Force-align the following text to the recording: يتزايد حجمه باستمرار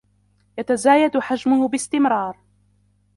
يتزايد 0.57 1.17
حجمه 1.17 1.67
باستمرار 1.67 2.37